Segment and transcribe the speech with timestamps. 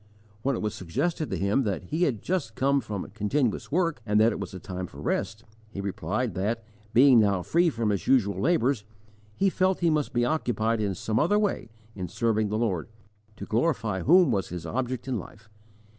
[0.41, 4.19] When it was suggested to him that he had just come from continuous work, and
[4.19, 8.07] that it was a time for rest, he replied that, being now free from his
[8.07, 8.83] usual labours,
[9.35, 12.87] he felt he must be occupied in some other way in serving the Lord,
[13.35, 15.51] to glorify whom was his object in life.